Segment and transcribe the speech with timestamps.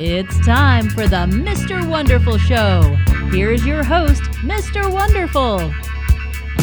[0.00, 1.84] It's time for the Mr.
[1.90, 2.96] Wonderful Show.
[3.32, 4.88] Here's your host, Mr.
[4.88, 5.58] Wonderful.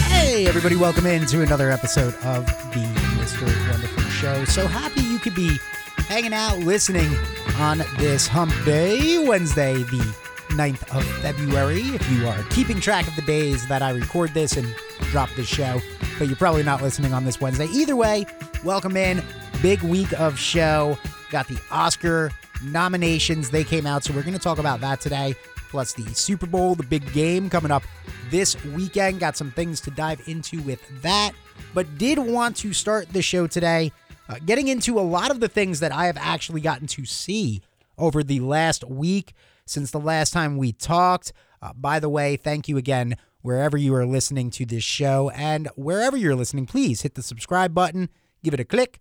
[0.04, 2.79] Hey, everybody, welcome in to another episode of the
[3.19, 3.45] Mr.
[3.69, 4.45] Wonderful Show.
[4.45, 5.59] So happy you could be
[5.97, 7.13] hanging out, listening
[7.57, 10.15] on this hump day, Wednesday, the
[10.52, 11.81] 9th of February.
[11.81, 14.73] If you are keeping track of the days that I record this and
[15.11, 15.81] drop this show,
[16.17, 17.65] but you're probably not listening on this Wednesday.
[17.65, 18.27] Either way,
[18.63, 19.21] welcome in.
[19.61, 20.97] Big week of show.
[21.31, 22.31] Got the Oscar
[22.63, 23.49] nominations.
[23.49, 25.36] They came out, so we're going to talk about that today.
[25.69, 27.83] Plus the Super Bowl, the big game coming up
[28.29, 29.19] this weekend.
[29.19, 31.32] Got some things to dive into with that.
[31.73, 33.91] But did want to start the show today
[34.27, 37.61] uh, getting into a lot of the things that I have actually gotten to see
[37.97, 39.33] over the last week
[39.66, 41.33] since the last time we talked.
[41.61, 45.30] Uh, by the way, thank you again wherever you are listening to this show.
[45.31, 48.09] And wherever you're listening, please hit the subscribe button,
[48.44, 48.99] give it a click,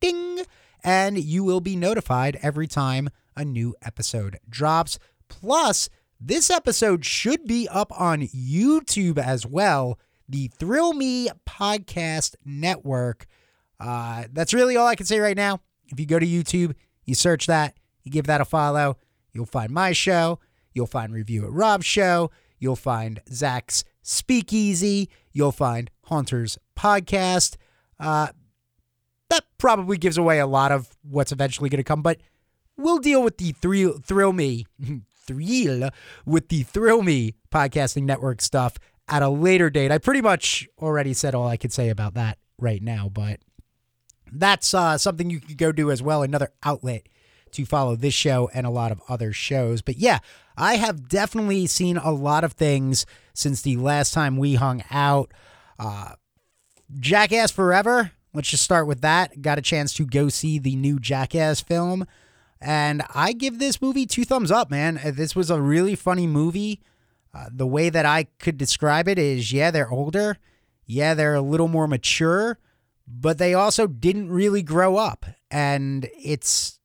[0.00, 0.42] ding,
[0.86, 5.00] and you will be notified every time a new episode drops.
[5.28, 5.90] Plus,
[6.20, 13.26] this episode should be up on YouTube as well, the Thrill Me Podcast Network.
[13.80, 15.60] Uh, that's really all I can say right now.
[15.88, 18.96] If you go to YouTube, you search that, you give that a follow,
[19.32, 20.38] you'll find my show,
[20.72, 27.56] you'll find Review at Rob's show, you'll find Zach's Speakeasy, you'll find Haunter's podcast.
[27.98, 28.28] Uh,
[29.30, 32.18] that probably gives away a lot of what's eventually going to come, but
[32.76, 34.66] we'll deal with the thrill, thrill me,
[35.26, 35.90] thrill
[36.24, 39.90] with the thrill me podcasting network stuff at a later date.
[39.90, 43.40] I pretty much already said all I could say about that right now, but
[44.32, 46.22] that's uh, something you could go do as well.
[46.22, 47.08] Another outlet
[47.52, 49.82] to follow this show and a lot of other shows.
[49.82, 50.18] But yeah,
[50.56, 55.32] I have definitely seen a lot of things since the last time we hung out.
[55.78, 56.14] Uh,
[56.98, 58.12] Jackass Forever.
[58.36, 59.40] Let's just start with that.
[59.40, 62.06] Got a chance to go see the new Jackass film.
[62.60, 65.00] And I give this movie two thumbs up, man.
[65.02, 66.82] Uh, This was a really funny movie.
[67.32, 70.36] Uh, the way that I could describe it is yeah, they're older.
[70.84, 72.58] Yeah, they're a little more mature,
[73.08, 75.24] but they also didn't really grow up.
[75.50, 76.78] And it's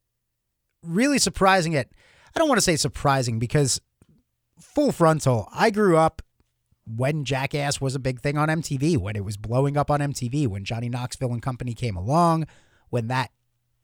[0.81, 1.91] really surprising it.
[2.33, 3.81] I don't want to say surprising because
[4.57, 6.21] full frontal, I grew up
[6.85, 10.47] when Jackass was a big thing on MTV, when it was blowing up on MTV,
[10.47, 12.47] when Johnny Knoxville and company came along,
[12.89, 13.31] when that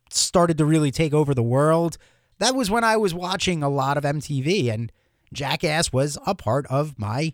[0.09, 1.97] started to really take over the world.
[2.39, 4.91] That was when I was watching a lot of MTV, and
[5.33, 7.33] Jackass was a part of my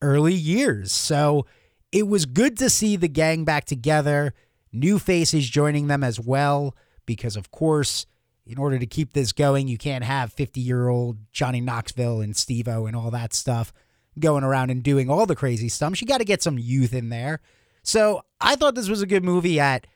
[0.00, 0.92] early years.
[0.92, 1.46] So
[1.92, 4.34] it was good to see the gang back together,
[4.72, 6.74] new faces joining them as well,
[7.06, 8.06] because of course,
[8.46, 12.36] in order to keep this going, you can't have 50 year old Johnny Knoxville and
[12.36, 13.72] Steve O and all that stuff
[14.18, 15.96] going around and doing all the crazy stuff.
[15.96, 17.40] She got to get some youth in there.
[17.82, 19.86] So I thought this was a good movie at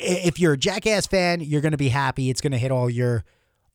[0.00, 2.88] if you're a jackass fan you're going to be happy it's going to hit all
[2.88, 3.24] your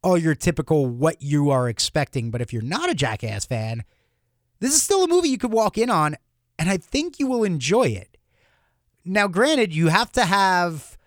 [0.03, 3.83] all your typical what you are expecting but if you're not a jackass fan
[4.59, 6.15] this is still a movie you could walk in on
[6.57, 8.17] and i think you will enjoy it
[9.03, 10.97] now granted you have to have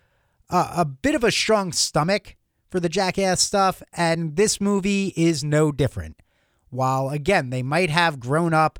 [0.49, 2.35] a, a bit of a strong stomach
[2.69, 6.21] for the jackass stuff and this movie is no different
[6.69, 8.79] while again they might have grown up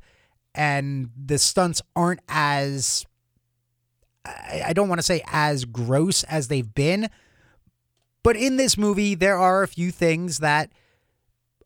[0.55, 3.05] and the stunts aren't as
[4.25, 7.09] I don't want to say as gross as they've been,
[8.23, 10.71] but in this movie, there are a few things that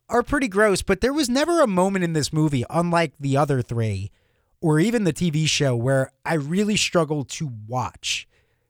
[0.08, 0.82] are pretty gross.
[0.82, 4.10] But there was never a moment in this movie, unlike the other three,
[4.60, 8.28] or even the TV show, where I really struggled to watch.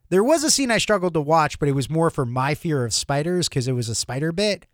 [0.08, 2.84] There was a scene I struggled to watch, but it was more for my fear
[2.84, 4.66] of spiders because it was a spider bit.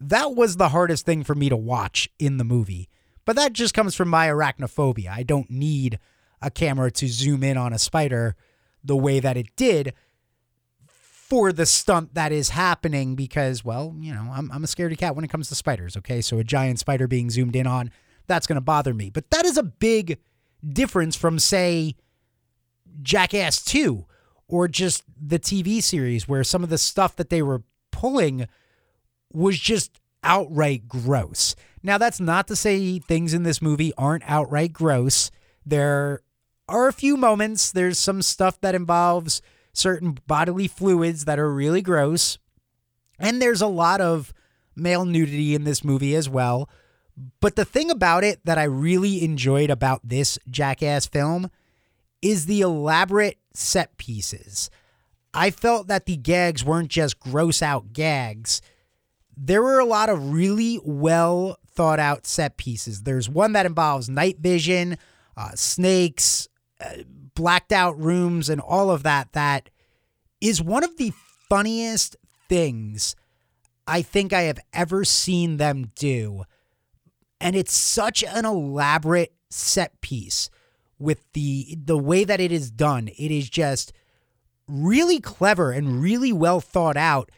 [0.00, 2.88] That was the hardest thing for me to watch in the movie.
[3.24, 5.10] But that just comes from my arachnophobia.
[5.10, 5.98] I don't need
[6.40, 8.36] a camera to zoom in on a spider
[8.82, 9.92] the way that it did
[10.86, 15.14] for the stunt that is happening because, well, you know, I'm, I'm a scaredy cat
[15.14, 16.22] when it comes to spiders, okay?
[16.22, 17.90] So a giant spider being zoomed in on,
[18.26, 19.10] that's going to bother me.
[19.10, 20.18] But that is a big
[20.66, 21.96] difference from, say,
[23.02, 24.06] Jackass 2
[24.48, 28.46] or just the TV series where some of the stuff that they were pulling
[29.32, 31.54] was just outright gross.
[31.82, 35.30] Now, that's not to say things in this movie aren't outright gross.
[35.64, 36.22] There
[36.68, 39.40] are a few moments, there's some stuff that involves
[39.72, 42.38] certain bodily fluids that are really gross.
[43.18, 44.32] And there's a lot of
[44.76, 46.68] male nudity in this movie as well.
[47.40, 51.50] But the thing about it that I really enjoyed about this Jackass film
[52.22, 54.70] is the elaborate set pieces.
[55.34, 58.62] I felt that the gags weren't just gross out gags.
[59.40, 63.02] There were a lot of really well thought out set pieces.
[63.04, 64.98] There's one that involves night vision,
[65.36, 66.48] uh, snakes,
[66.80, 67.04] uh,
[67.34, 69.32] blacked out rooms, and all of that.
[69.34, 69.70] That
[70.40, 71.12] is one of the
[71.48, 72.16] funniest
[72.48, 73.14] things
[73.86, 76.42] I think I have ever seen them do.
[77.40, 80.50] And it's such an elaborate set piece
[80.98, 83.08] with the the way that it is done.
[83.16, 83.92] It is just
[84.66, 87.30] really clever and really well thought out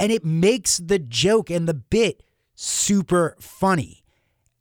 [0.00, 2.22] and it makes the joke and the bit
[2.54, 4.02] super funny.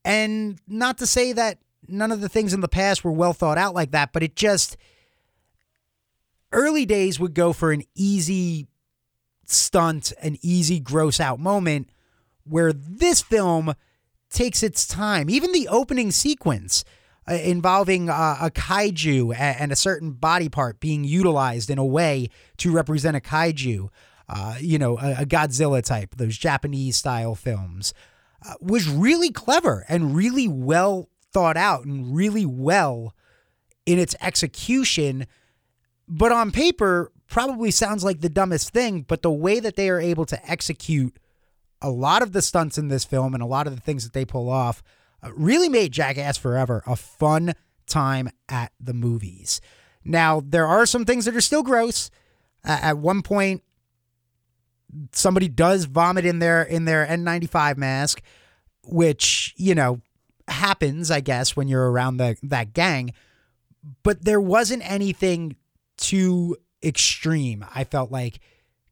[0.03, 3.57] And not to say that none of the things in the past were well thought
[3.57, 4.75] out like that, but it just
[6.51, 8.68] early days would go for an easy
[9.45, 11.89] stunt, an easy gross out moment,
[12.44, 13.74] where this film
[14.30, 15.30] takes its time.
[15.30, 16.83] Even the opening sequence
[17.30, 22.30] uh, involving uh, a kaiju and a certain body part being utilized in a way
[22.57, 23.89] to represent a kaiju,
[24.29, 27.93] uh, you know, a, a, Godzilla type, those Japanese style films,
[28.47, 33.15] uh, was really clever and really well thought out and really well
[33.85, 35.25] in its execution.
[36.07, 39.99] But on paper, probably sounds like the dumbest thing, but the way that they are
[39.99, 41.17] able to execute
[41.81, 44.13] a lot of the stunts in this film and a lot of the things that
[44.13, 44.83] they pull off
[45.23, 47.53] uh, really made Jackass Forever a fun
[47.87, 49.59] time at the movies.
[50.03, 52.09] Now, there are some things that are still gross.
[52.63, 53.63] Uh, at one point,
[55.12, 58.21] somebody does vomit in their in their N95 mask,
[58.83, 60.01] which, you know,
[60.47, 63.13] happens, I guess, when you're around the that gang.
[64.03, 65.56] But there wasn't anything
[65.97, 68.39] too extreme, I felt like,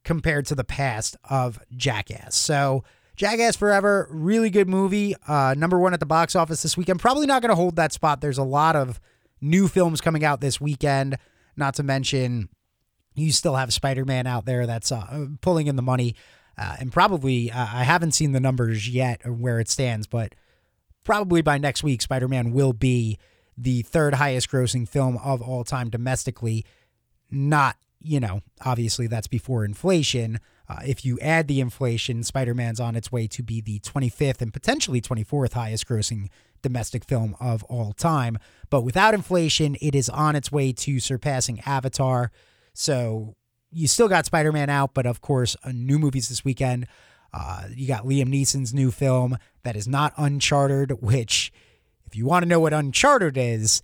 [0.03, 2.35] compared to the past of Jackass.
[2.35, 2.83] So,
[3.15, 5.15] Jackass Forever, really good movie.
[5.27, 6.99] Uh, number one at the box office this weekend.
[6.99, 8.21] Probably not going to hold that spot.
[8.21, 8.99] There's a lot of
[9.41, 11.17] new films coming out this weekend,
[11.55, 12.49] not to mention
[13.17, 16.15] you still have Spider Man out there that's uh, pulling in the money.
[16.57, 20.33] Uh, and probably, uh, I haven't seen the numbers yet or where it stands, but
[21.03, 23.19] probably by next week, Spider Man will be
[23.57, 26.65] the third highest grossing film of all time domestically
[27.29, 30.39] not, you know, obviously that's before inflation.
[30.69, 34.41] Uh, if you add the inflation, Spider Man's on its way to be the 25th
[34.41, 36.29] and potentially 24th highest grossing
[36.61, 38.37] domestic film of all time.
[38.69, 42.31] But without inflation, it is on its way to surpassing Avatar.
[42.77, 43.35] So
[43.71, 46.85] you still got Spider Man out, but of course, new movies this weekend.
[47.33, 51.51] Uh, you got Liam Neeson's new film that is not Uncharted, which,
[52.05, 53.81] if you want to know what Uncharted is,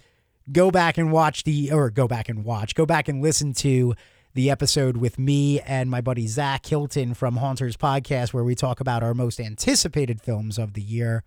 [0.52, 3.96] go back and watch the, or go back and watch, go back and listen to
[4.36, 8.80] the episode with me and my buddy Zach Hilton from Haunters Podcast, where we talk
[8.80, 11.24] about our most anticipated films of the year.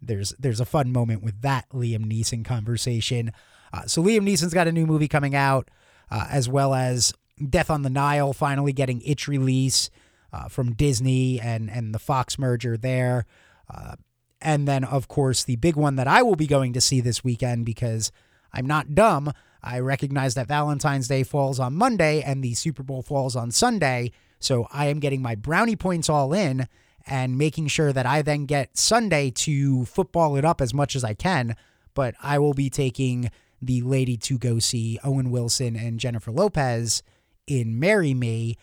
[0.00, 3.32] There's there's a fun moment with that Liam Neeson conversation.
[3.72, 5.70] Uh, so Liam Neeson's got a new movie coming out,
[6.10, 7.12] uh, as well as
[7.48, 9.90] Death on the Nile finally getting its release
[10.32, 13.26] uh, from Disney and and the Fox merger there.
[13.72, 13.94] Uh,
[14.42, 17.22] and then, of course, the big one that I will be going to see this
[17.22, 18.10] weekend because
[18.52, 19.32] I'm not dumb.
[19.62, 24.12] I recognize that Valentine's Day falls on Monday and the Super Bowl falls on Sunday.
[24.38, 26.66] So I am getting my brownie points all in
[27.06, 31.04] and making sure that I then get Sunday to football it up as much as
[31.04, 31.56] I can.
[31.94, 33.30] But I will be taking
[33.62, 37.02] the lady to go see Owen Wilson and Jennifer Lopez
[37.46, 38.56] in Marry Me.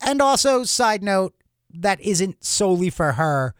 [0.00, 1.34] And also, side note,
[1.72, 3.54] that isn't solely for her.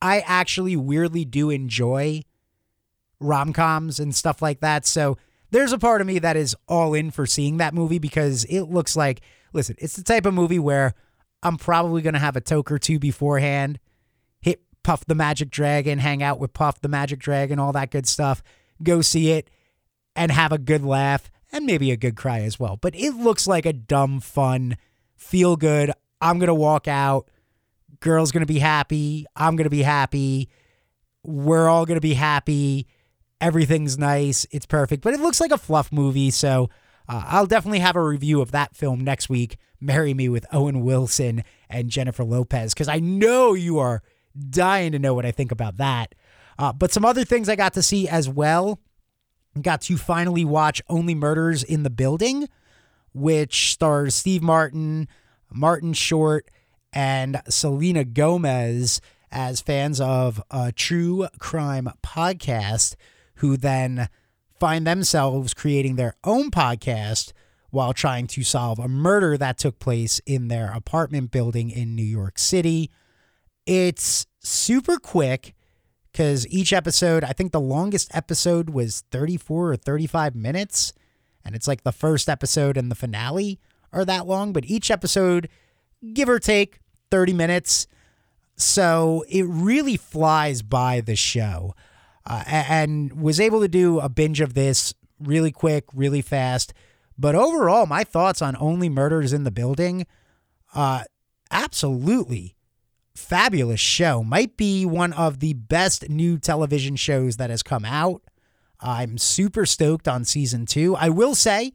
[0.00, 2.22] I actually weirdly do enjoy
[3.20, 4.86] rom coms and stuff like that.
[4.86, 5.16] So
[5.50, 8.62] there's a part of me that is all in for seeing that movie because it
[8.62, 9.22] looks like,
[9.52, 10.94] listen, it's the type of movie where
[11.42, 13.78] I'm probably going to have a toke or two beforehand,
[14.40, 18.06] hit Puff the Magic Dragon, hang out with Puff the Magic Dragon, all that good
[18.06, 18.42] stuff,
[18.82, 19.48] go see it
[20.16, 22.76] and have a good laugh and maybe a good cry as well.
[22.76, 24.76] But it looks like a dumb, fun,
[25.14, 25.92] feel good.
[26.20, 27.30] I'm going to walk out
[28.00, 29.26] girl's going to be happy.
[29.34, 30.48] I'm going to be happy.
[31.22, 32.86] We're all going to be happy.
[33.40, 34.46] Everything's nice.
[34.50, 35.02] It's perfect.
[35.02, 36.30] But it looks like a fluff movie.
[36.30, 36.70] So
[37.08, 39.56] uh, I'll definitely have a review of that film next week.
[39.80, 44.02] Marry Me with Owen Wilson and Jennifer Lopez, because I know you are
[44.48, 46.14] dying to know what I think about that.
[46.58, 48.80] Uh, but some other things I got to see as well.
[49.60, 52.48] Got to finally watch Only Murders in the Building,
[53.14, 55.08] which stars Steve Martin,
[55.50, 56.50] Martin Short,
[56.92, 62.96] and Selena Gomez as fans of a true crime podcast
[63.36, 64.08] who then
[64.60, 67.32] find themselves creating their own podcast
[67.70, 72.02] while trying to solve a murder that took place in their apartment building in New
[72.02, 72.90] York City.
[73.66, 75.54] It's super quick
[76.16, 80.94] because each episode, I think the longest episode was 34 or 35 minutes.
[81.44, 83.60] And it's like the first episode and the finale
[83.92, 85.50] are that long, but each episode,
[86.14, 86.78] give or take,
[87.10, 87.86] 30 minutes.
[88.56, 91.74] So it really flies by the show.
[92.24, 96.72] Uh, and was able to do a binge of this really quick, really fast.
[97.18, 100.06] But overall, my thoughts on Only Murders in the Building,
[100.74, 101.04] uh,
[101.50, 102.55] absolutely
[103.16, 104.22] fabulous show.
[104.22, 108.22] Might be one of the best new television shows that has come out.
[108.80, 110.94] I'm super stoked on season two.
[110.96, 111.72] I will say,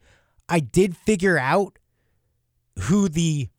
[0.48, 1.80] I did figure out
[2.82, 3.50] who the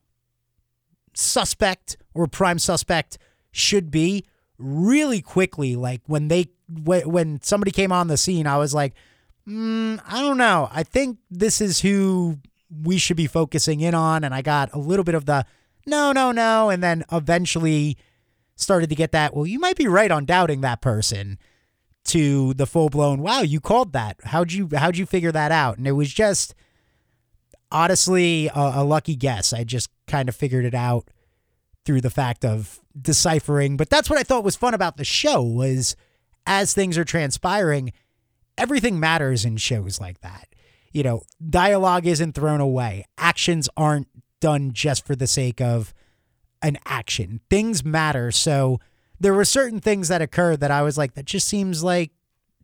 [1.13, 3.17] suspect or prime suspect
[3.51, 4.25] should be
[4.57, 5.75] really quickly.
[5.75, 8.93] Like when they when somebody came on the scene, I was like,
[9.47, 10.69] mm, I don't know.
[10.71, 12.39] I think this is who
[12.83, 14.23] we should be focusing in on.
[14.23, 15.45] And I got a little bit of the
[15.85, 17.97] no, no, no, and then eventually
[18.55, 19.35] started to get that.
[19.35, 21.37] Well, you might be right on doubting that person.
[22.07, 24.17] To the full blown, wow, you called that.
[24.25, 25.77] How'd you how'd you figure that out?
[25.77, 26.53] And it was just
[27.71, 29.53] honestly a, a lucky guess.
[29.53, 31.07] I just kind of figured it out
[31.85, 33.77] through the fact of deciphering.
[33.77, 35.95] But that's what I thought was fun about the show was
[36.45, 37.93] as things are transpiring,
[38.57, 40.47] everything matters in shows like that.
[40.91, 43.05] You know, dialogue isn't thrown away.
[43.17, 44.12] Actions aren't
[44.43, 45.93] done just for the sake of
[46.61, 47.39] an action.
[47.49, 48.29] Things matter.
[48.29, 48.81] So
[49.17, 52.11] there were certain things that occurred that I was like, that just seems like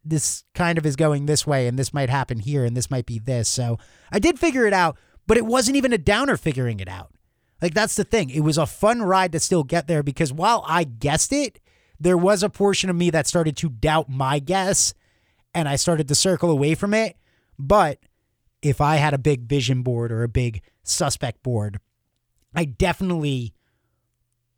[0.03, 3.05] this kind of is going this way and this might happen here and this might
[3.05, 3.47] be this.
[3.47, 3.79] So
[4.11, 7.13] I did figure it out, but it wasn't even a downer figuring it out.
[7.61, 8.29] Like that's the thing.
[8.29, 11.61] It was a fun ride to still get there because while I guessed it,
[11.97, 14.93] there was a portion of me that started to doubt my guess
[15.55, 17.15] and I started to circle away from it.
[17.57, 17.99] But
[18.61, 21.79] if I had a big vision board or a big suspect board,
[22.53, 23.53] I definitely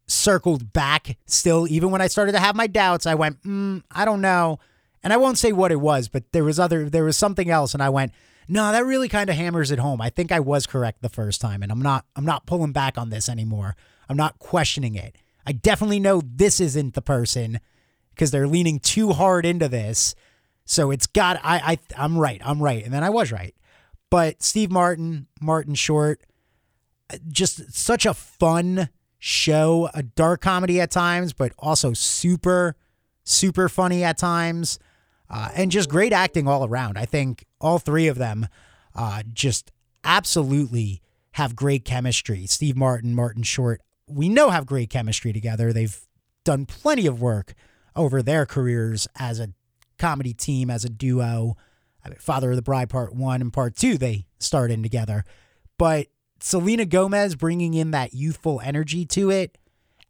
[0.08, 1.68] circled back still.
[1.68, 4.60] Even when I started to have my doubts, I went, mm, I don't know.
[5.04, 7.74] And I won't say what it was, but there was other, there was something else.
[7.74, 8.12] And I went,
[8.48, 10.02] no, that really kind of hammers it home.
[10.02, 12.98] I think I was correct the first time, and I'm not I'm not pulling back
[12.98, 13.78] on this anymore.
[14.10, 15.16] I'm not questioning it.
[15.46, 17.62] I definitely know this isn't the person
[18.10, 20.16] because they're leaning too hard into this.
[20.66, 22.42] So it's got I I I'm right.
[22.44, 22.84] I'm right.
[22.84, 23.56] And then I was right.
[24.12, 26.22] But Steve Martin, Martin Short,
[27.27, 32.75] just such a fun show, a dark comedy at times, but also super
[33.24, 34.80] super funny at times.
[35.30, 36.98] Uh, and just great acting all around.
[36.98, 38.48] I think all three of them
[38.94, 39.72] uh, just
[40.03, 41.01] absolutely
[41.34, 42.46] have great chemistry.
[42.48, 45.72] Steve Martin, Martin Short, we know have great chemistry together.
[45.72, 45.98] They've
[46.44, 47.53] done plenty of work
[47.96, 49.53] over their careers as a
[49.98, 51.56] comedy team, as a duo.
[52.03, 55.24] I mean, Father of the Bride Part 1 and Part 2, they starred in together.
[55.77, 56.08] But
[56.39, 59.58] Selena Gomez bringing in that youthful energy to it.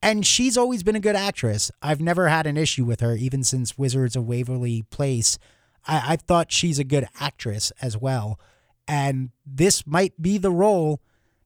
[0.03, 1.69] And she's always been a good actress.
[1.81, 5.37] I've never had an issue with her, even since Wizards of Waverly Place.
[5.85, 8.39] I, I thought she's a good actress as well.
[8.87, 11.01] And this might be the role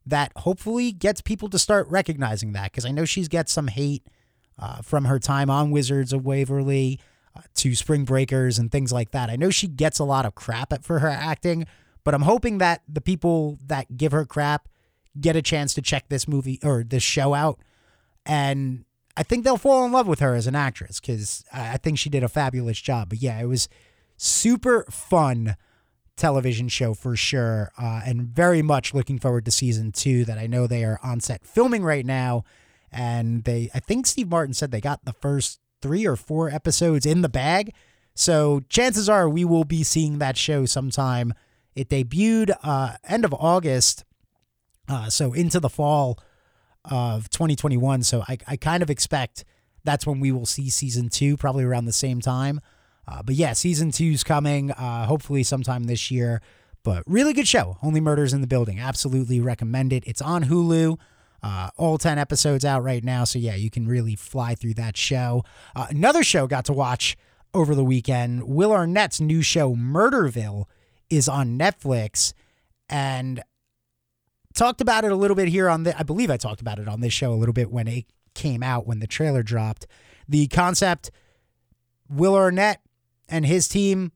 [0.06, 4.08] that hopefully gets people to start recognizing that because I know she's got some hate
[4.58, 7.00] uh, from her time on Wizards of Waverly
[7.56, 9.30] to Spring Breakers and things like that.
[9.30, 11.66] I know she gets a lot of crap for her acting,
[12.04, 14.68] but I'm hoping that the people that give her crap
[15.20, 17.60] get a chance to check this movie or this show out.
[18.26, 18.86] And
[19.18, 22.10] I think they'll fall in love with her as an actress because I think she
[22.10, 23.10] did a fabulous job.
[23.10, 23.70] But yeah, it was
[24.18, 25.56] super fun
[26.18, 30.26] television show for sure, uh, and very much looking forward to season two.
[30.26, 32.44] That I know they are on set filming right now,
[32.92, 37.06] and they I think Steve Martin said they got the first three or four episodes
[37.06, 37.72] in the bag.
[38.16, 41.32] So chances are we will be seeing that show sometime.
[41.76, 44.04] It debuted uh, end of August,
[44.90, 46.18] uh, so into the fall
[46.86, 48.02] of 2021.
[48.02, 49.46] So I, I kind of expect
[49.84, 52.62] that's when we will see season two, probably around the same time.
[53.08, 56.42] Uh, but yeah, season two's coming, uh, hopefully sometime this year.
[56.82, 57.78] But really good show.
[57.84, 58.80] Only Murders in the Building.
[58.80, 60.04] Absolutely recommend it.
[60.08, 60.98] It's on Hulu.
[61.46, 63.24] Uh, all 10 episodes out right now.
[63.24, 65.44] So yeah, you can really fly through that show.
[65.76, 67.16] Uh, another show got to watch
[67.54, 68.46] over the weekend.
[68.46, 70.66] Will Arnett's new show, Murderville,
[71.08, 72.34] is on Netflix.
[72.90, 73.44] And
[74.56, 76.88] talked about it a little bit here on the, I believe I talked about it
[76.88, 79.86] on this show a little bit when it came out, when the trailer dropped.
[80.28, 81.12] The concept
[82.10, 82.82] Will Arnett
[83.30, 84.14] and his team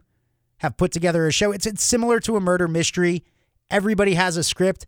[0.58, 1.52] have put together a show.
[1.52, 3.24] It's, it's similar to a murder mystery.
[3.70, 4.88] Everybody has a script,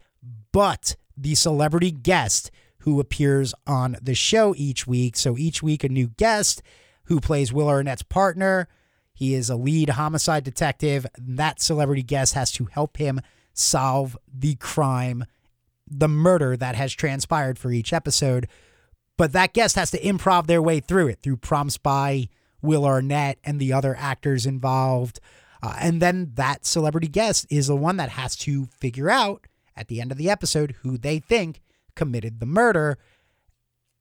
[0.51, 5.15] but the celebrity guest who appears on the show each week.
[5.15, 6.61] So each week, a new guest
[7.05, 8.67] who plays Will Arnett's partner.
[9.13, 11.05] He is a lead homicide detective.
[11.17, 13.21] That celebrity guest has to help him
[13.53, 15.25] solve the crime,
[15.87, 18.47] the murder that has transpired for each episode.
[19.17, 22.29] But that guest has to improv their way through it through prompts by
[22.61, 25.19] Will Arnett and the other actors involved.
[25.61, 29.87] Uh, and then that celebrity guest is the one that has to figure out at
[29.87, 31.61] the end of the episode who they think
[31.95, 32.97] committed the murder.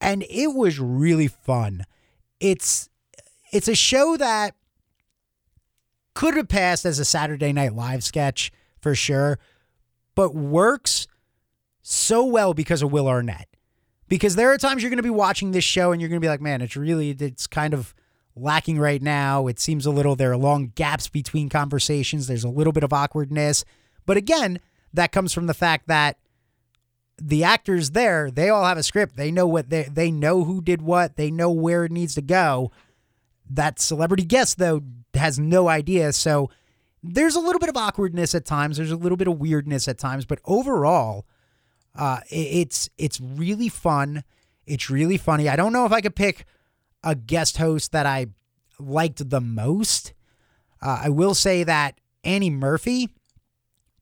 [0.01, 1.85] And it was really fun.
[2.41, 2.89] It's
[3.53, 4.55] it's a show that
[6.15, 8.51] could have passed as a Saturday Night Live sketch
[8.81, 9.39] for sure,
[10.15, 11.07] but works
[11.83, 13.49] so well because of Will Arnett.
[14.11, 16.25] because there are times you're going to be watching this show and you're going to
[16.25, 17.95] be like, man, it's really, it's kind of
[18.35, 19.47] lacking right now.
[19.47, 22.27] It seems a little, there are long gaps between conversations.
[22.27, 23.65] There's a little bit of awkwardness.
[24.05, 24.61] But again,
[24.93, 26.19] that comes from the fact that
[27.21, 29.17] the actors there, they all have a script.
[29.17, 31.17] They know what they they know who did what.
[31.17, 32.73] They know where it needs to go.
[33.49, 34.83] That celebrity guest though
[35.15, 36.13] has no idea.
[36.13, 36.51] So
[37.03, 38.77] there's a little bit of awkwardness at times.
[38.77, 41.27] There's a little bit of weirdness at times, but overall,
[41.95, 44.25] uh, it's it's really fun.
[44.67, 45.49] It's really funny.
[45.49, 46.45] I don't know if I could pick
[47.03, 48.27] a guest host that I
[48.79, 50.13] liked the most.
[50.81, 53.09] Uh, I will say that Annie Murphy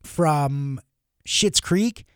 [0.02, 0.81] from
[1.26, 2.07] Schitt's Creek,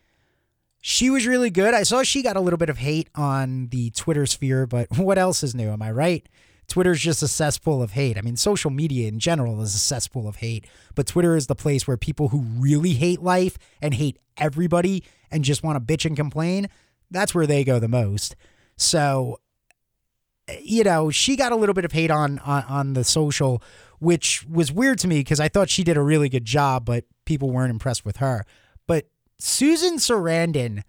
[0.80, 1.74] she was really good.
[1.74, 5.18] I saw she got a little bit of hate on the Twitter sphere, but what
[5.18, 5.70] else is new?
[5.70, 6.28] Am I right?
[6.68, 8.16] Twitter's just a cesspool of hate.
[8.16, 11.54] I mean, social media in general is a cesspool of hate, but Twitter is the
[11.54, 16.04] place where people who really hate life and hate everybody and just want to bitch
[16.04, 16.68] and complain,
[17.10, 18.36] that's where they go the most.
[18.76, 19.38] So,
[20.62, 23.62] you know, she got a little bit of hate on on, on the social,
[23.98, 27.04] which was weird to me because I thought she did a really good job, but
[27.32, 28.44] people weren't impressed with her.
[28.86, 29.06] But
[29.38, 30.82] Susan Sarandon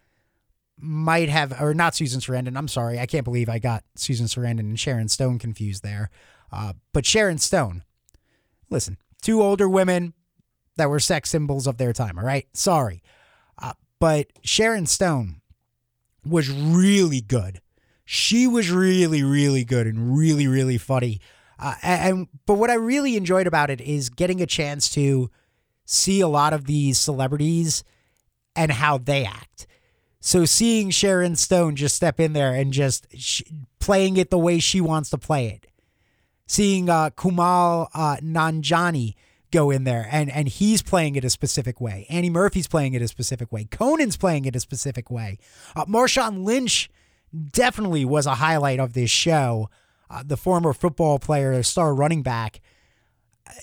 [0.77, 2.57] might have, or not Susan Sarandon.
[2.57, 6.09] I'm sorry, I can't believe I got Susan Sarandon and Sharon Stone confused there.
[6.51, 7.83] Uh, but Sharon Stone,
[8.69, 10.13] listen, two older women
[10.75, 12.19] that were sex symbols of their time.
[12.19, 13.01] All right, sorry,
[13.61, 15.39] uh, but Sharon Stone
[16.25, 17.61] was really good.
[18.03, 21.21] She was really, really good and really, really funny.
[21.57, 25.31] Uh, and, but what I really enjoyed about it is getting a chance to
[25.85, 27.83] see a lot of these celebrities
[28.55, 29.67] and how they act.
[30.19, 33.41] So seeing Sharon Stone just step in there and just sh-
[33.79, 35.67] playing it the way she wants to play it.
[36.47, 39.15] Seeing uh, Kumail uh, Nanjiani
[39.51, 42.07] go in there and and he's playing it a specific way.
[42.09, 43.65] Annie Murphy's playing it a specific way.
[43.65, 45.37] Conan's playing it a specific way.
[45.75, 46.89] Uh, Marshawn Lynch
[47.51, 49.69] definitely was a highlight of this show.
[50.09, 52.61] Uh, the former football player, star running back,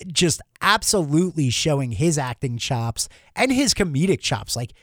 [0.07, 4.55] just absolutely showing his acting chops and his comedic chops.
[4.55, 4.73] Like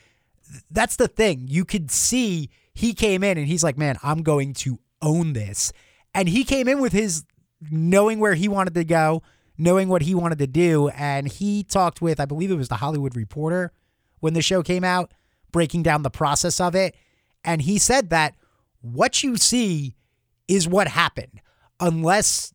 [0.71, 1.45] that's the thing.
[1.47, 5.71] You could see he came in and he's like, "Man, I'm going to own this."
[6.13, 7.23] And he came in with his
[7.69, 9.21] knowing where he wanted to go,
[9.57, 12.75] knowing what he wanted to do, and he talked with I believe it was the
[12.75, 13.71] Hollywood Reporter
[14.19, 15.13] when the show came out,
[15.51, 16.95] breaking down the process of it,
[17.43, 18.35] and he said that
[18.81, 19.95] what you see
[20.47, 21.41] is what happened
[21.79, 22.53] unless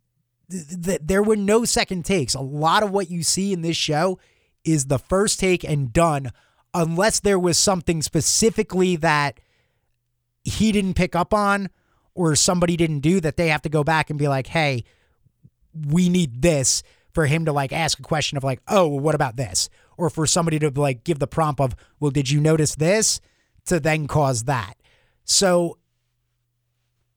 [0.50, 2.34] th- there were no second takes.
[2.34, 4.18] A lot of what you see in this show
[4.64, 6.30] is the first take and done,
[6.72, 9.40] unless there was something specifically that
[10.42, 11.68] he didn't pick up on
[12.14, 14.84] or somebody didn't do that they have to go back and be like, hey,
[15.88, 19.14] we need this for him to like ask a question of like, oh, well, what
[19.14, 19.68] about this?
[19.96, 23.20] Or for somebody to like give the prompt of, well, did you notice this?
[23.66, 24.74] To then cause that.
[25.24, 25.78] So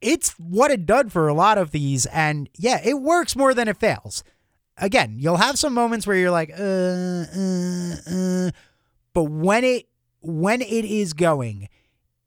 [0.02, 2.06] it's what it done for a lot of these.
[2.08, 4.24] And yeah, it works more than it fails.
[4.78, 8.52] Again, you'll have some moments where you're like, uh, uh, uh,
[9.14, 9.88] but when it
[10.22, 11.70] when it is going,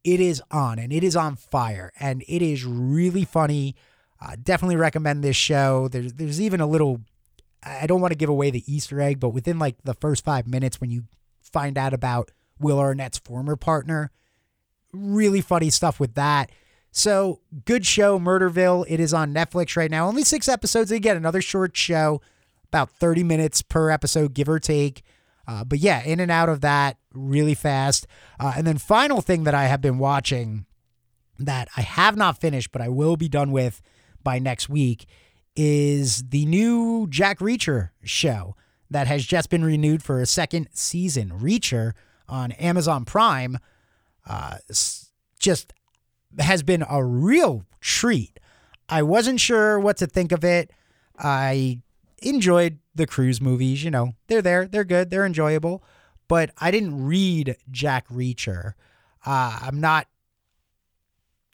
[0.02, 3.76] it is on and it is on fire and it is really funny.
[4.20, 5.88] Uh, definitely recommend this show.
[5.88, 7.00] There's there's even a little.
[7.62, 10.46] I don't want to give away the Easter egg, but within like the first five
[10.46, 11.04] minutes, when you
[11.42, 14.10] find out about Will Arnett's former partner,
[14.92, 16.50] really funny stuff with that.
[16.92, 18.84] So, good show, Murderville.
[18.88, 20.08] It is on Netflix right now.
[20.08, 20.90] Only six episodes.
[20.90, 22.20] Again, another short show,
[22.68, 25.02] about 30 minutes per episode, give or take.
[25.46, 28.06] Uh, but yeah, in and out of that really fast.
[28.38, 30.66] Uh, and then, final thing that I have been watching
[31.38, 33.80] that I have not finished, but I will be done with
[34.22, 35.06] by next week
[35.56, 38.56] is the new Jack Reacher show
[38.90, 41.30] that has just been renewed for a second season.
[41.30, 41.92] Reacher
[42.28, 43.58] on Amazon Prime.
[44.28, 44.58] Uh,
[45.38, 45.72] just
[46.38, 48.38] has been a real treat.
[48.88, 50.70] I wasn't sure what to think of it.
[51.18, 51.80] I
[52.22, 55.82] enjoyed the Cruise movies, you know, they're there, they're good, they're enjoyable,
[56.28, 58.72] but I didn't read Jack Reacher.
[59.24, 60.06] Uh, I'm not,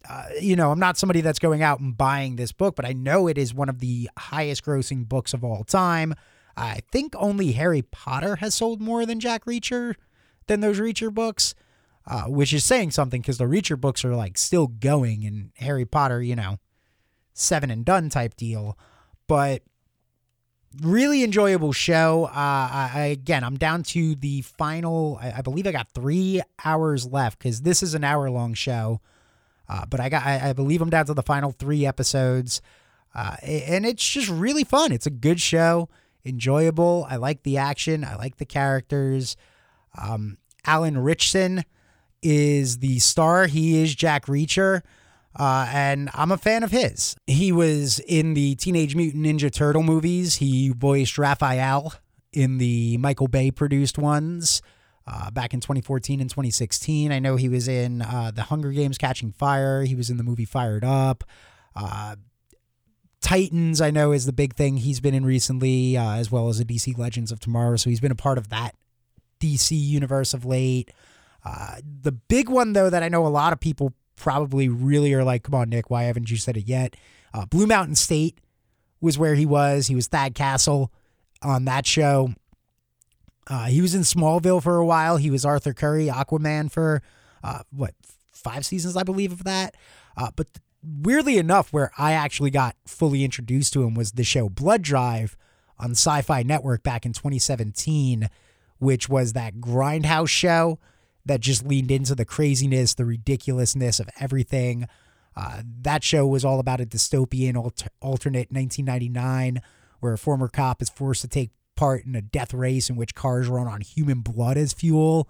[0.08, 2.92] uh, you know, I'm not somebody that's going out and buying this book, but I
[2.92, 6.14] know it is one of the highest grossing books of all time.
[6.56, 9.94] I think only Harry Potter has sold more than Jack Reacher
[10.46, 11.54] than those Reacher books
[12.06, 15.84] uh, which is saying something because the Reacher books are like still going and Harry
[15.84, 16.58] Potter, you know,
[17.34, 18.78] seven and done type deal.
[19.26, 19.62] But
[20.82, 22.24] really enjoyable show.
[22.26, 25.18] Uh, I, again, I'm down to the final.
[25.20, 29.00] I, I believe I got three hours left because this is an hour long show.
[29.68, 32.62] Uh, but I got, I, I, believe I'm down to the final three episodes,
[33.16, 34.92] uh, and it's just really fun.
[34.92, 35.88] It's a good show,
[36.24, 37.04] enjoyable.
[37.10, 38.04] I like the action.
[38.04, 39.36] I like the characters.
[40.00, 41.64] Um, Alan Ritchson
[42.22, 43.46] is the star.
[43.46, 44.82] He is Jack Reacher.
[45.38, 47.14] uh, and I'm a fan of his.
[47.26, 50.36] He was in the Teenage Mutant Ninja Turtle movies.
[50.36, 51.94] He voiced Raphael
[52.32, 54.62] in the Michael Bay produced ones
[55.06, 57.12] uh, back in 2014 and 2016.
[57.12, 59.84] I know he was in uh, the Hunger Games Catching Fire.
[59.84, 61.22] He was in the movie Fired Up.
[61.74, 62.16] Uh,
[63.20, 66.58] Titans, I know, is the big thing he's been in recently, uh, as well as
[66.58, 67.76] the DC Legends of Tomorrow.
[67.76, 68.74] So he's been a part of that
[69.40, 70.90] DC universe of late.
[71.46, 75.22] Uh, the big one, though, that I know a lot of people probably really are
[75.22, 76.96] like, come on, Nick, why haven't you said it yet?
[77.32, 78.40] Uh, Blue Mountain State
[79.00, 79.86] was where he was.
[79.86, 80.92] He was Thad Castle
[81.42, 82.30] on that show.
[83.46, 85.18] Uh, he was in Smallville for a while.
[85.18, 87.00] He was Arthur Curry, Aquaman for
[87.44, 87.94] uh, what
[88.32, 89.76] five seasons, I believe, of that.
[90.16, 90.48] Uh, but
[90.82, 95.36] weirdly enough, where I actually got fully introduced to him was the show Blood Drive
[95.78, 98.28] on Sci-Fi Network back in 2017,
[98.78, 100.80] which was that grindhouse show
[101.26, 104.88] that just leaned into the craziness, the ridiculousness of everything.
[105.36, 109.60] Uh, that show was all about a dystopian alter- alternate 1999
[110.00, 113.14] where a former cop is forced to take part in a death race in which
[113.14, 115.28] cars run on human blood as fuel.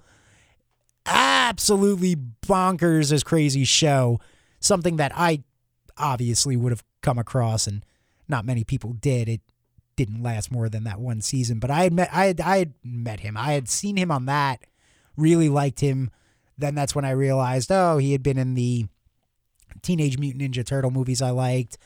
[1.06, 4.20] Absolutely bonkers as crazy show.
[4.60, 5.42] Something that I
[5.98, 7.84] obviously would have come across and
[8.28, 9.28] not many people did.
[9.28, 9.40] It
[9.96, 12.74] didn't last more than that one season, but I had met I had I had
[12.84, 13.36] met him.
[13.36, 14.60] I had seen him on that,
[15.16, 16.10] really liked him.
[16.58, 18.86] Then that's when I realized, oh, he had been in the
[19.82, 21.78] Teenage Mutant Ninja Turtle movies I liked.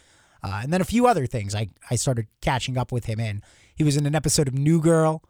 [0.42, 3.42] Uh, and then a few other things I, I started catching up with him in.
[3.74, 5.22] He was in an episode of New Girl,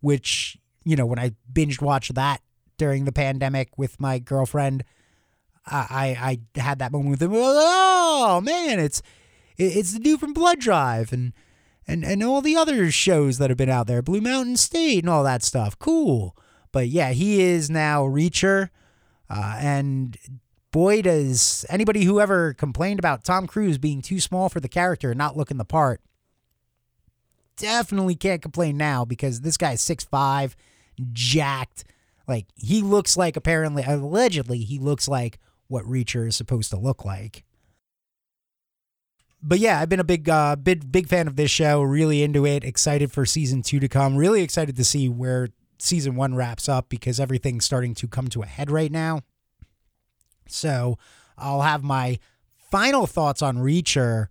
[0.00, 2.42] which, you know, when I binged watched that
[2.76, 4.84] during the pandemic with my girlfriend,
[5.66, 7.32] I, I had that moment with him.
[7.34, 9.02] Oh man, it's
[9.56, 11.32] it's the dude from Blood Drive and
[11.86, 15.10] and and all the other shows that have been out there, Blue Mountain State and
[15.10, 15.78] all that stuff.
[15.78, 16.36] Cool,
[16.72, 18.70] but yeah, he is now Reacher,
[19.28, 20.16] uh, and
[20.70, 25.10] boy, does anybody who ever complained about Tom Cruise being too small for the character
[25.10, 26.00] and not looking the part
[27.60, 30.56] definitely can't complain now because this guy's six five,
[31.12, 31.84] jacked.
[32.26, 37.04] Like he looks like apparently, allegedly, he looks like what Reacher is supposed to look
[37.04, 37.44] like.
[39.42, 41.80] But yeah, I've been a big, uh, big, big fan of this show.
[41.82, 42.62] Really into it.
[42.62, 44.16] Excited for season two to come.
[44.16, 45.48] Really excited to see where
[45.82, 49.20] season one wraps up because everything's starting to come to a head right now.
[50.48, 50.98] So
[51.38, 52.18] I'll have my
[52.70, 54.26] final thoughts on Reacher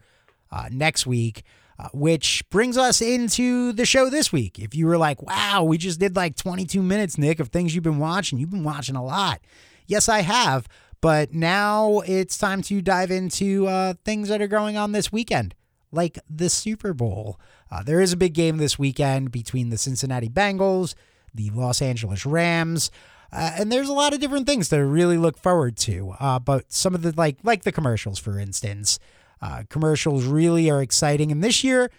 [0.51, 1.43] uh, next week.
[1.81, 4.59] Uh, which brings us into the show this week.
[4.59, 7.85] If you were like, wow, we just did like 22 minutes, Nick, of things you've
[7.85, 9.39] been watching, you've been watching a lot.
[9.87, 10.67] Yes, I have.
[11.01, 15.55] But now it's time to dive into uh, things that are going on this weekend,
[15.91, 17.39] like the Super Bowl.
[17.71, 20.95] Uh, there is a big game this weekend between the Cincinnati Bengals,
[21.39, 22.91] the Los Angeles Rams.
[23.31, 26.13] Uh, and there's a lot of different things to really look forward to.
[26.19, 28.99] Uh, but some of the like like the commercials, for instance,
[29.41, 31.31] uh, commercials really are exciting.
[31.31, 31.89] And this year,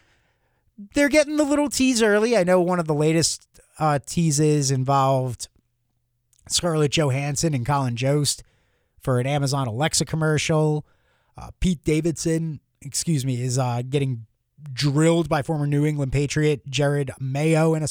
[0.95, 2.37] they're getting the little tease early.
[2.37, 3.47] I know one of the latest
[3.79, 5.49] uh, teases involved
[6.49, 8.43] Scarlett Johansson and Colin Jost
[9.01, 10.85] for an Amazon Alexa commercial.
[11.39, 14.27] Uh, Pete Davidson, excuse me, is uh, getting
[14.75, 17.89] drilled by former New England Patriot Jerod Mayo in a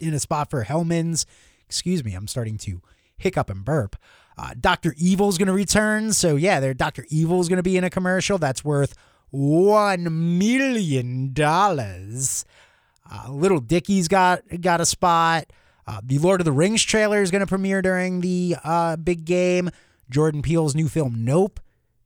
[0.00, 1.26] in a spot for Hellmann's.
[1.66, 2.80] Excuse me, I'm starting to
[3.16, 3.96] hiccup and burp.
[4.38, 4.94] Uh, Dr.
[4.98, 6.12] Evil's going to return.
[6.12, 7.06] So, yeah, there, Dr.
[7.08, 8.94] Evil's going to be in a commercial that's worth
[9.32, 11.34] $1 million.
[11.38, 15.46] Uh, Little Dicky's got, got a spot.
[15.86, 19.24] Uh, the Lord of the Rings trailer is going to premiere during the uh, big
[19.24, 19.70] game.
[20.10, 21.60] Jordan Peele's new film, Nope,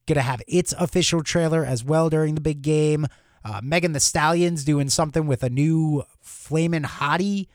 [0.07, 3.07] going to have its official trailer as well during the big game.
[3.45, 7.49] Uh, Megan Thee Stallion's doing something with a new Flamin' Hottie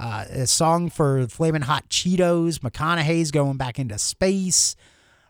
[0.00, 2.60] uh, a song for Flamin' Hot Cheetos.
[2.60, 4.74] McConaughey's going back into space.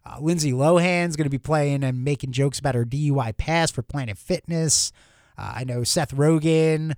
[0.06, 3.82] Uh, Lindsay Lohan's going to be playing and making jokes about her DUI past for
[3.82, 4.92] Planet Fitness.
[5.36, 6.94] Uh, I know Seth Rogen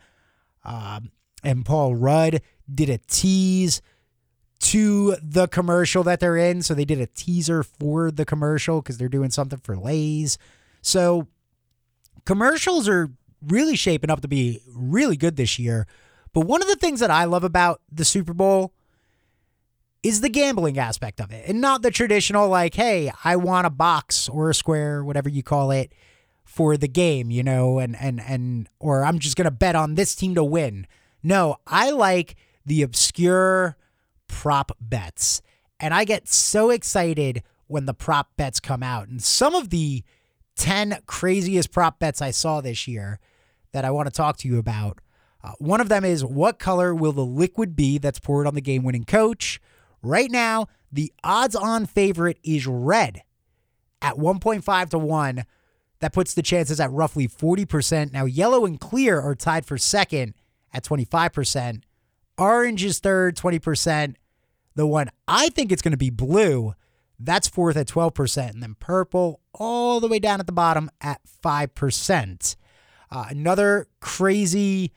[0.64, 3.80] um, and Paul Rudd did a tease
[4.60, 6.62] to the commercial that they're in.
[6.62, 10.36] So they did a teaser for the commercial because they're doing something for Lay's.
[10.82, 11.26] So
[12.26, 13.08] commercials are
[13.40, 15.86] really shaping up to be really good this year.
[16.32, 18.72] But one of the things that I love about the Super Bowl
[20.02, 23.70] is the gambling aspect of it and not the traditional, like, hey, I want a
[23.70, 25.92] box or a square, whatever you call it,
[26.44, 29.94] for the game, you know, and, and, and, or I'm just going to bet on
[29.94, 30.86] this team to win.
[31.22, 32.34] No, I like
[32.66, 33.76] the obscure
[34.26, 35.40] prop bets.
[35.78, 39.08] And I get so excited when the prop bets come out.
[39.08, 40.02] And some of the
[40.56, 43.18] 10 craziest prop bets I saw this year
[43.72, 44.98] that I want to talk to you about
[45.44, 48.60] uh, one of them is what color will the liquid be that's poured on the
[48.60, 49.60] game winning coach?
[50.02, 53.22] Right now, the odds on favorite is red
[54.00, 55.44] at 1.5 to 1.
[56.00, 58.12] That puts the chances at roughly 40%.
[58.12, 60.34] Now, yellow and clear are tied for second
[60.72, 61.82] at 25%.
[62.38, 64.16] Orange is third, 20%.
[64.74, 66.74] The one I think it's going to be blue,
[67.18, 68.50] that's fourth at 12%.
[68.50, 72.56] And then purple all the way down at the bottom at 5%.
[73.10, 74.92] Uh, another crazy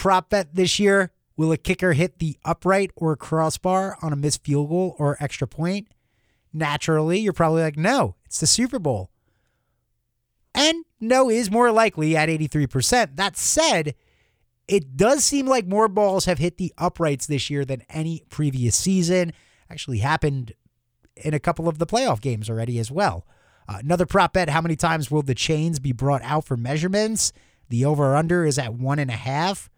[0.00, 4.42] prop bet this year will a kicker hit the upright or crossbar on a missed
[4.42, 5.88] field goal or extra point?
[6.54, 9.10] Naturally, you're probably like, no, it's the Super Bowl.
[10.54, 13.16] And no is more likely at 83%.
[13.16, 13.94] That said,
[14.66, 18.74] it does seem like more balls have hit the uprights this year than any previous
[18.74, 19.34] season.
[19.70, 20.54] Actually, happened
[21.14, 23.26] in a couple of the playoff games already as well.
[23.68, 27.34] Uh, another prop bet how many times will the chains be brought out for measurements?
[27.68, 29.68] The over under is at one and a half.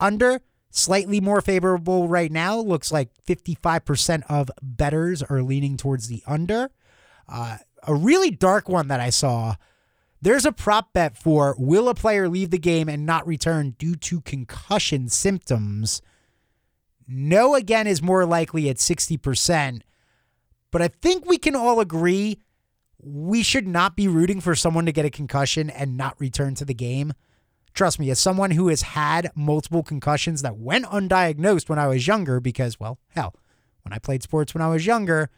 [0.00, 2.58] Under, slightly more favorable right now.
[2.58, 6.70] Looks like 55% of betters are leaning towards the under.
[7.28, 9.56] Uh, a really dark one that I saw
[10.24, 13.94] there's a prop bet for will a player leave the game and not return due
[13.96, 16.00] to concussion symptoms?
[17.06, 19.82] No, again, is more likely at 60%.
[20.70, 22.40] But I think we can all agree
[22.98, 26.64] we should not be rooting for someone to get a concussion and not return to
[26.64, 27.12] the game.
[27.74, 32.06] Trust me, as someone who has had multiple concussions that went undiagnosed when I was
[32.06, 33.34] younger, because, well, hell,
[33.82, 35.28] when I played sports when I was younger,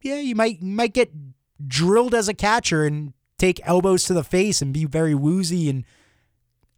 [0.00, 1.12] yeah, you might might get
[1.66, 5.84] drilled as a catcher and take elbows to the face and be very woozy and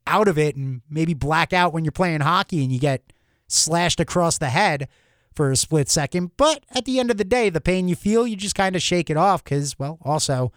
[0.07, 3.13] out of it and maybe black out when you're playing hockey and you get
[3.47, 4.89] slashed across the head
[5.35, 6.33] for a split second.
[6.37, 8.83] But at the end of the day, the pain you feel, you just kind of
[8.83, 10.53] shake it off because, well, also,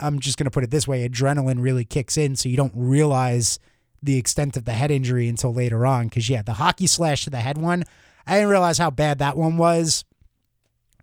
[0.00, 2.72] I'm just going to put it this way adrenaline really kicks in, so you don't
[2.74, 3.58] realize
[4.02, 6.08] the extent of the head injury until later on.
[6.08, 7.84] Because, yeah, the hockey slash to the head one,
[8.26, 10.04] I didn't realize how bad that one was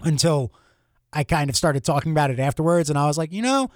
[0.01, 0.53] until
[1.11, 2.89] I kind of started talking about it afterwards.
[2.89, 3.69] And I was like, you know,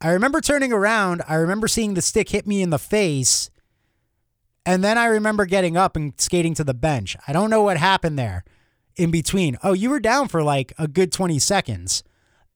[0.00, 1.22] I remember turning around.
[1.28, 3.50] I remember seeing the stick hit me in the face.
[4.64, 7.16] And then I remember getting up and skating to the bench.
[7.26, 8.44] I don't know what happened there
[8.96, 9.56] in between.
[9.62, 12.02] Oh, you were down for like a good 20 seconds.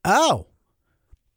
[0.04, 0.48] Oh,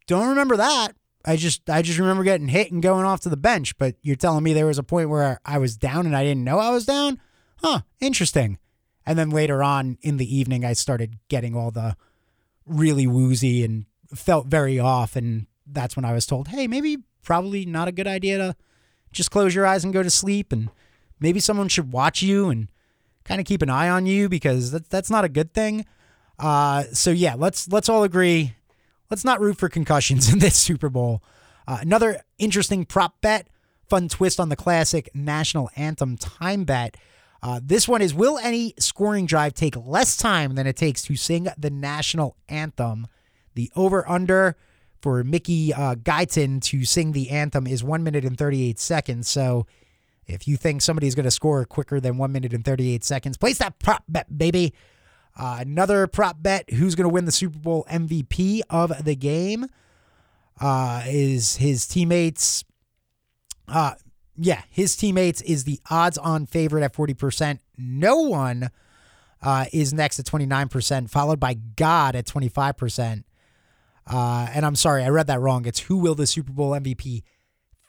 [0.08, 0.90] don't remember that.
[1.26, 4.16] I just I just remember getting hit and going off to the bench, but you're
[4.16, 6.70] telling me there was a point where I was down and I didn't know I
[6.72, 7.20] was down?
[7.58, 8.58] Huh, interesting.
[9.06, 11.96] And then later on in the evening I started getting all the
[12.66, 17.66] really woozy and felt very off and that's when I was told, hey, maybe probably
[17.66, 18.56] not a good idea to
[19.12, 20.52] just close your eyes and go to sleep.
[20.52, 20.70] And
[21.20, 22.68] maybe someone should watch you and
[23.24, 25.86] kind of keep an eye on you because that, that's not a good thing.
[26.40, 28.56] Uh, so yeah, let's let's all agree.
[29.14, 31.22] Let's not root for concussions in this Super Bowl.
[31.68, 33.48] Uh, another interesting prop bet,
[33.88, 36.98] fun twist on the classic national anthem time bet.
[37.44, 41.16] Uh, this one is Will any scoring drive take less time than it takes to
[41.16, 43.06] sing the national anthem?
[43.54, 44.58] The over under
[45.00, 49.30] for Mickey uh, Guyton to sing the anthem is one minute and 38 seconds.
[49.30, 49.68] So
[50.26, 53.60] if you think somebody's going to score quicker than one minute and 38 seconds, place
[53.60, 54.74] that prop bet, baby.
[55.36, 59.66] Uh, another prop bet who's going to win the Super Bowl MVP of the game
[60.62, 62.64] uh, is his teammates.
[63.68, 63.94] Uh,
[64.38, 67.60] yeah, his teammates is the odds on favorite at 40%.
[67.78, 68.70] No one
[69.42, 73.24] uh, is next at 29%, followed by God at 25%.
[74.06, 75.66] Uh, and I'm sorry, I read that wrong.
[75.66, 77.24] It's who will the Super Bowl MVP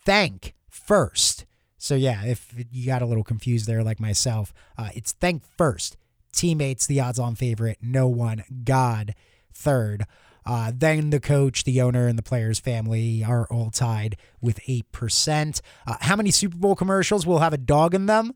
[0.04, 1.44] thank first?
[1.76, 5.96] So yeah, if you got a little confused there, like myself, uh, it's thank first.
[6.34, 7.78] Teammates, the odds-on favorite.
[7.80, 8.44] No one.
[8.64, 9.14] God,
[9.52, 10.06] third.
[10.46, 15.60] Uh, then the coach, the owner, and the players' family are all tied with 8%.
[15.86, 18.34] Uh, how many Super Bowl commercials will have a dog in them?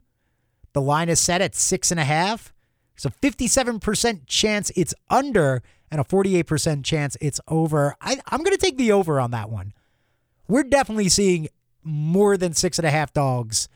[0.73, 2.53] The line is set at six and a half.
[2.97, 7.95] So 57% chance it's under and a 48% chance it's over.
[8.01, 9.73] I, I'm going to take the over on that one.
[10.49, 11.49] We're definitely seeing
[11.83, 13.69] more than six and a half dogs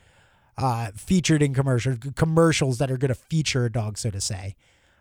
[0.57, 4.55] uh, featured in commercials, commercials that are going to feature a dog, so to say.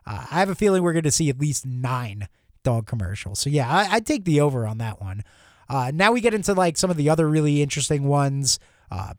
[0.06, 2.28] Uh, I have a feeling we're going to see at least nine
[2.62, 3.40] dog commercials.
[3.40, 5.24] So yeah, I, would take the over on that one.
[5.68, 8.58] Uh, now we get into like some of the other really interesting ones.
[8.90, 9.14] Uh,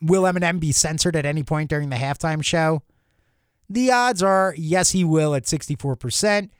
[0.00, 2.82] will Eminem be censored at any point during the halftime show?
[3.68, 6.50] The odds are yes, he will at 64%.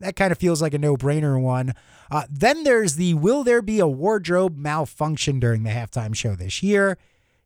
[0.00, 1.74] That kind of feels like a no brainer one.
[2.10, 6.62] Uh, then there's the Will there be a wardrobe malfunction during the halftime show this
[6.62, 6.98] year?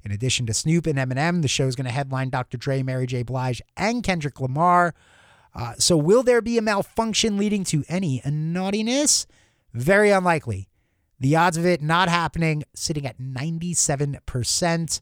[0.04, 2.56] In addition to Snoop and Eminem, the show is going to headline Dr.
[2.56, 3.22] Dre, Mary J.
[3.22, 4.94] Blige, and Kendrick Lamar.
[5.54, 9.26] Uh, so, will there be a malfunction leading to any naughtiness?
[9.72, 10.68] Very unlikely.
[11.20, 15.00] The odds of it not happening sitting at 97%.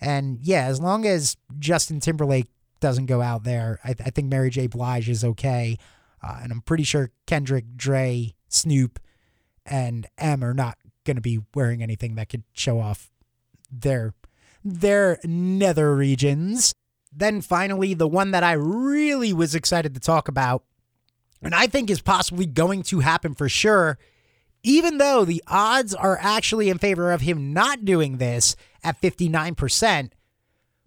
[0.00, 2.46] And yeah, as long as Justin Timberlake
[2.80, 4.68] doesn't go out there, I, I think Mary J.
[4.68, 5.76] Blige is okay.
[6.22, 9.00] Uh, and I'm pretty sure Kendrick, Dre, Snoop,
[9.66, 13.10] and M are not going to be wearing anything that could show off
[13.70, 14.14] their
[14.64, 16.74] their nether regions.
[17.12, 20.64] Then finally, the one that I really was excited to talk about,
[21.42, 23.98] and I think is possibly going to happen for sure,
[24.62, 30.10] even though the odds are actually in favor of him not doing this at 59%.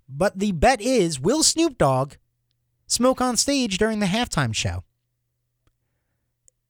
[0.07, 2.13] But the bet is will Snoop Dogg
[2.85, 4.83] smoke on stage during the halftime show?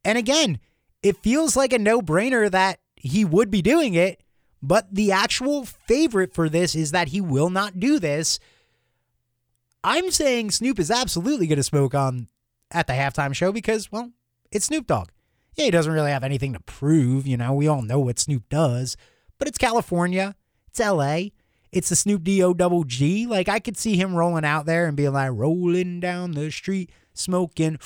[0.05, 0.59] And again,
[1.03, 4.21] it feels like a no brainer that he would be doing it,
[4.61, 8.39] but the actual favorite for this is that he will not do this.
[9.83, 12.27] I'm saying Snoop is absolutely going to smoke on
[12.69, 14.11] at the halftime show because, well,
[14.51, 15.09] it's Snoop Dogg.
[15.55, 17.25] Yeah, he doesn't really have anything to prove.
[17.25, 18.95] You know, we all know what Snoop does,
[19.39, 20.35] but it's California,
[20.67, 21.29] it's LA,
[21.71, 23.25] it's the Snoop D O double G.
[23.25, 26.91] Like, I could see him rolling out there and being like, rolling down the street,
[27.13, 27.79] smoking,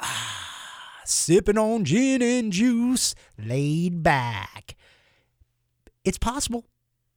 [0.00, 4.74] ah, sipping on gin and juice, laid back.
[6.04, 6.66] It's possible.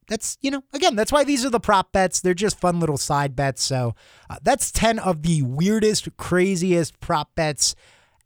[0.08, 2.20] That's, you know, again, that's why these are the prop bets.
[2.20, 3.62] They're just fun little side bets.
[3.62, 3.94] So
[4.28, 7.74] uh, that's 10 of the weirdest, craziest prop bets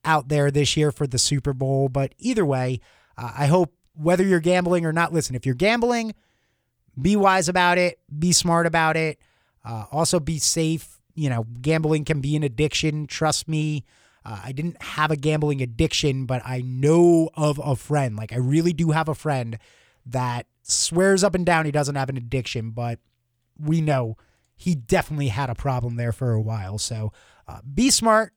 [0.05, 1.89] out there this year for the Super Bowl.
[1.89, 2.81] But either way,
[3.19, 6.15] uh, I hope whether you're gambling or not, listen, if you're gambling,
[7.01, 9.19] be wise about it, be smart about it,
[9.65, 11.01] uh, also be safe.
[11.15, 13.07] You know, gambling can be an addiction.
[13.07, 13.85] Trust me.
[14.25, 18.17] Uh, I didn't have a gambling addiction, but I know of a friend.
[18.17, 19.59] Like, I really do have a friend
[20.07, 22.99] that swears up and down he doesn't have an addiction, but
[23.59, 24.17] we know
[24.57, 26.79] he definitely had a problem there for a while.
[26.79, 27.13] So
[27.47, 28.33] uh, be smart,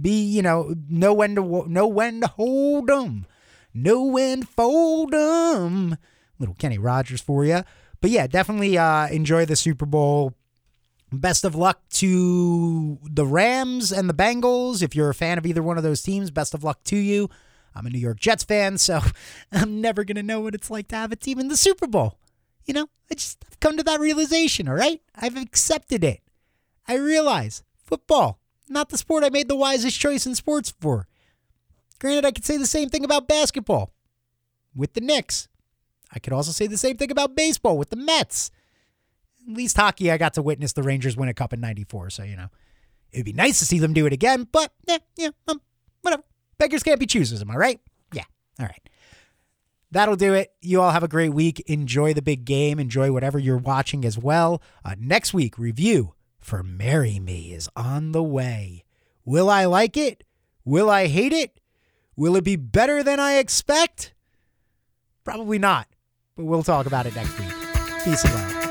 [0.00, 3.26] be you know know when to know when to hold them,
[3.72, 5.96] know when to fold them.
[6.38, 7.62] Little Kenny Rogers for you,
[8.00, 10.34] but yeah, definitely uh, enjoy the Super Bowl.
[11.14, 14.82] Best of luck to the Rams and the Bengals.
[14.82, 17.28] If you're a fan of either one of those teams, best of luck to you.
[17.74, 19.00] I'm a New York Jets fan, so
[19.52, 21.86] I'm never going to know what it's like to have a team in the Super
[21.86, 22.18] Bowl.
[22.64, 25.00] You know, I just I've come to that realization, all right?
[25.14, 26.20] I've accepted it.
[26.86, 31.06] I realize football, not the sport I made the wisest choice in sports for.
[31.98, 33.92] Granted, I could say the same thing about basketball
[34.74, 35.48] with the Knicks.
[36.12, 38.50] I could also say the same thing about baseball with the Mets.
[39.48, 42.22] At least hockey, I got to witness the Rangers win a cup in 94, so,
[42.22, 42.48] you know,
[43.12, 45.60] it'd be nice to see them do it again, but yeah, yeah, um,
[46.02, 46.22] whatever.
[46.62, 47.80] Beggars can't be choosers, am I right?
[48.12, 48.22] Yeah.
[48.60, 48.88] All right.
[49.90, 50.52] That'll do it.
[50.60, 51.58] You all have a great week.
[51.66, 52.78] Enjoy the big game.
[52.78, 54.62] Enjoy whatever you're watching as well.
[54.84, 58.84] Uh, next week, review for Marry Me is on the way.
[59.24, 60.22] Will I like it?
[60.64, 61.58] Will I hate it?
[62.14, 64.14] Will it be better than I expect?
[65.24, 65.88] Probably not,
[66.36, 67.48] but we'll talk about it next week.
[68.04, 68.61] Peace and love.